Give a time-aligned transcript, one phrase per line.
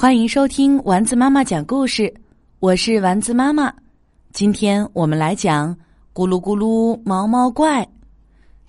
[0.00, 2.14] 欢迎收听丸子妈妈讲故事，
[2.60, 3.74] 我是丸子妈妈。
[4.32, 5.74] 今天我们来讲
[6.14, 7.82] 《咕噜咕噜毛毛怪》，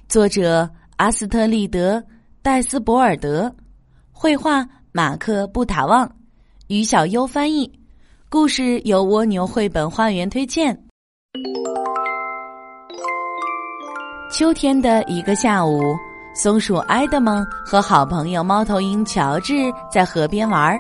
[0.08, 2.00] 作者阿斯特利德·
[2.42, 3.56] 戴斯博尔德，
[4.12, 6.12] 绘画马克·布塔旺，
[6.66, 7.72] 于小优翻译。
[8.28, 10.76] 故事由蜗牛绘本花园推荐。
[14.32, 15.80] 秋天的一个下午，
[16.34, 20.80] 松鼠埃德蒙和好朋友猫头鹰乔治在河边玩儿。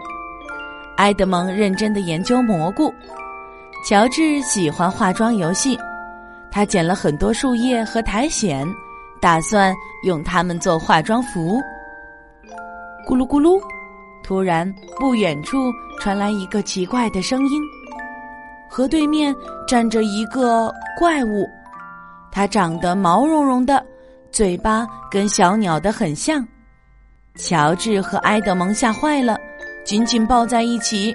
[0.99, 2.93] 埃德蒙认真的研究蘑菇，
[3.85, 5.79] 乔治喜欢化妆游戏，
[6.51, 8.67] 他捡了很多树叶和苔藓，
[9.21, 9.73] 打算
[10.03, 11.61] 用它们做化妆服。
[13.07, 13.57] 咕噜咕噜，
[14.23, 15.71] 突然不远处
[16.01, 17.61] 传来一个奇怪的声音，
[18.69, 19.33] 河对面
[19.65, 21.47] 站着一个怪物，
[22.29, 23.81] 它长得毛茸茸的，
[24.33, 26.45] 嘴巴跟小鸟的很像。
[27.35, 29.37] 乔治和埃德蒙吓坏了。
[29.89, 31.11] 紧紧抱在一起。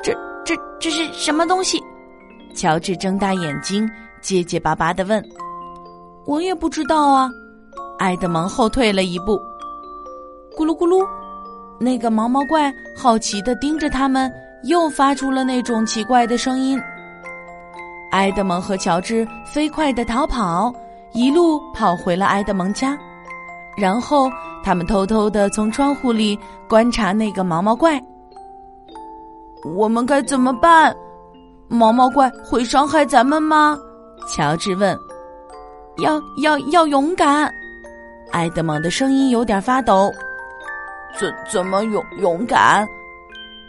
[0.00, 1.82] 这、这、这是什么东西？
[2.54, 5.20] 乔治睁大眼睛，结结巴巴的问
[6.24, 7.28] ：“我也不知道啊。”
[7.98, 9.36] 埃德蒙后退了一步。
[10.56, 11.04] 咕噜咕噜，
[11.80, 16.80] 那个毛毛怪好奇的盯着他们，又发出了那种奇怪的声音。
[18.12, 20.72] 埃德蒙和乔治飞快的逃跑，
[21.12, 22.96] 一路跑回了埃德蒙家。
[23.76, 24.30] 然后，
[24.68, 26.38] 他们偷偷的从窗户里
[26.68, 27.98] 观察那个毛毛怪。
[29.74, 30.94] 我们该怎么办？
[31.68, 33.78] 毛毛怪会伤害咱们吗？
[34.28, 34.94] 乔治问。
[36.02, 37.50] 要要要勇敢！
[38.32, 40.12] 埃德蒙的声音有点发抖。
[41.18, 42.86] 怎怎么勇勇敢？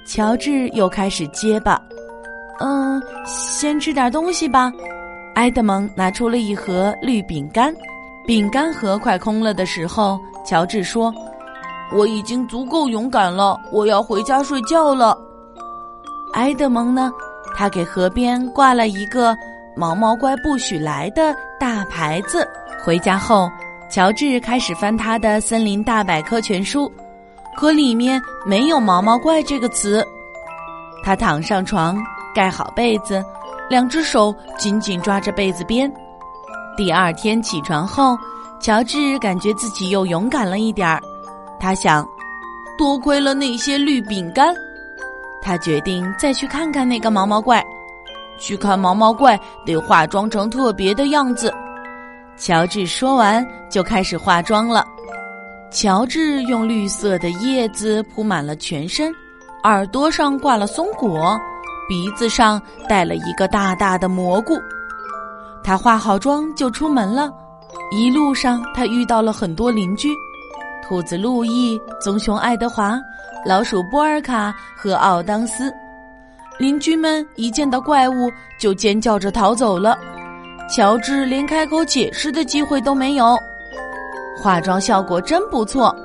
[0.06, 1.82] 乔治又开始结巴。
[2.60, 4.70] 嗯，先吃点东西吧。
[5.36, 7.74] 埃德蒙拿出了一盒绿饼干。
[8.28, 11.14] 饼干盒快空了的时候，乔治说
[11.94, 15.16] ：“我已经足够勇敢了，我要回家睡觉了。”
[16.34, 17.12] 埃德蒙呢？
[17.56, 19.38] 他给河边挂了一个
[19.78, 22.48] “毛毛怪不许来”的大牌子。
[22.84, 23.48] 回家后，
[23.92, 26.90] 乔治开始翻他的《森林大百科全书》，
[27.56, 30.04] 可里面没有“毛毛怪”这个词。
[31.04, 31.96] 他躺上床，
[32.34, 33.24] 盖好被子，
[33.70, 35.92] 两只手紧紧抓着被子边。
[36.76, 38.18] 第二天起床后，
[38.60, 41.02] 乔治感觉自己又勇敢了一点儿。
[41.60, 42.08] 他想，
[42.78, 44.54] 多亏了那些绿饼干。
[45.42, 47.64] 他决定再去看看那个毛毛怪。
[48.38, 51.54] 去看毛毛怪得化妆成特别的样子。
[52.38, 54.86] 乔治说完就开始化妆了。
[55.72, 59.14] 乔治用绿色的叶子铺满了全身，
[59.64, 61.38] 耳朵上挂了松果，
[61.90, 64.58] 鼻子上戴了一个大大的蘑菇。
[65.62, 67.30] 他化好妆就出门了，
[67.92, 70.10] 一路上他遇到了很多邻居：
[70.84, 73.00] 兔子路易、棕熊爱德华、
[73.46, 75.74] 老鼠波尔卡和奥当斯。
[76.58, 79.98] 邻居们一见到怪物就尖叫着逃走了，
[80.70, 83.38] 乔治连开口解释的机会都没有。
[84.42, 85.96] 化妆效果真不错，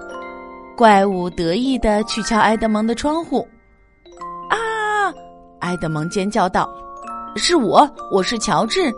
[0.76, 3.46] 怪物得意的去敲埃德蒙的窗户。
[4.48, 5.12] 啊！
[5.60, 6.68] 埃德蒙尖叫道
[7.36, 8.92] ：“是我，我是乔治。”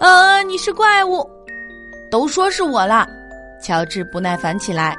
[0.00, 1.28] 呃，你是怪物，
[2.10, 3.06] 都说是我啦！
[3.60, 4.96] 乔治不耐烦起来，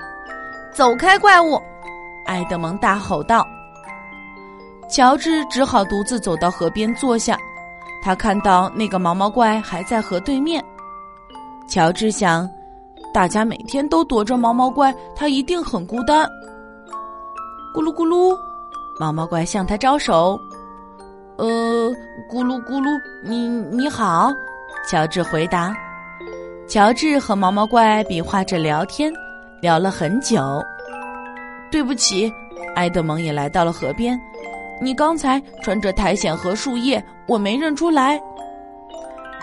[0.72, 1.62] 走开，怪物！
[2.28, 3.46] 埃德蒙大吼道。
[4.90, 7.38] 乔治只好独自走到河边坐下，
[8.04, 10.64] 他看到那个毛毛怪还在河对面。
[11.68, 12.50] 乔治想，
[13.14, 16.26] 大家每天都躲着毛毛怪，他一定很孤单。
[17.74, 18.38] 咕噜咕噜，
[19.00, 20.40] 毛毛怪向他招手。
[21.38, 21.48] 呃，
[22.30, 22.90] 咕噜咕噜，
[23.24, 24.32] 你你好。
[24.90, 25.74] 乔治回答
[26.72, 29.12] ：“乔治和毛毛怪比划着聊天，
[29.60, 30.64] 聊了很久。
[31.70, 32.32] 对不起，
[32.76, 34.18] 埃德蒙也来到了河边。
[34.82, 38.18] 你刚才穿着苔藓和树叶，我没认出来。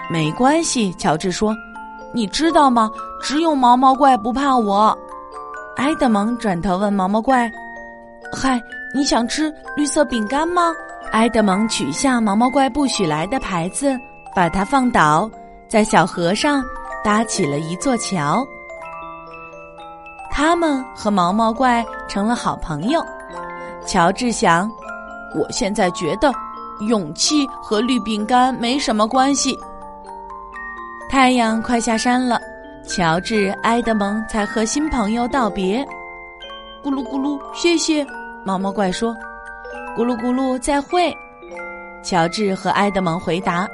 [0.08, 1.54] 没关系，乔治说
[2.14, 2.90] ：“你知道吗？
[3.22, 4.98] 只有毛毛怪不怕我。”
[5.76, 7.46] 埃德蒙转头问毛毛怪
[8.32, 8.58] ：“嗨，
[8.94, 10.72] 你想吃绿色饼干吗？”
[11.12, 13.94] 埃德蒙取下毛毛怪不许来的牌子。
[14.34, 15.30] 把它放倒，
[15.68, 16.62] 在小河上
[17.08, 18.46] 搭起了一座桥。
[20.30, 23.02] 他们和毛毛怪成了好朋友。
[23.86, 24.70] 乔治想，
[25.34, 26.30] 我现在觉得
[26.86, 29.58] 勇气和绿饼干没什么关系。
[31.08, 32.38] 太阳快下山了，
[32.86, 35.82] 乔治、埃德蒙才和新朋友道别。
[36.84, 38.06] 咕噜咕噜，谢谢。
[38.44, 39.16] 毛毛怪说
[39.96, 41.10] ：“咕噜咕噜，再会。”
[42.04, 43.66] 乔治和埃德蒙回答。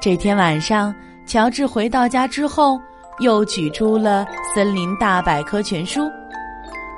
[0.00, 0.94] 这天晚上，
[1.26, 2.78] 乔治回到家之后，
[3.20, 4.24] 又取出了
[4.54, 6.02] 《森林大百科全书》。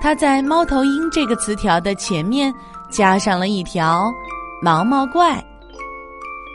[0.01, 2.53] 他在“猫头鹰”这个词条的前面
[2.91, 4.13] 加上了一条
[4.63, 5.43] “毛毛怪”。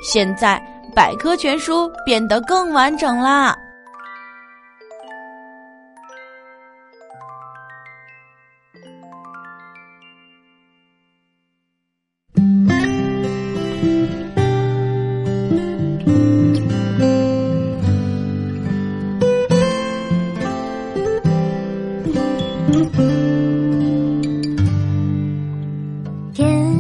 [0.04, 0.62] 现在
[0.96, 3.56] 百科全书变得更完整啦。